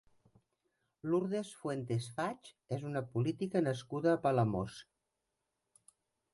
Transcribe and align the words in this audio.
Lourdes 1.11 1.51
Fuentes 1.59 2.07
Faig 2.15 2.51
és 2.79 2.87
una 2.93 3.05
política 3.13 3.63
nascuda 3.69 4.17
a 4.17 4.23
Palamós. 4.27 4.81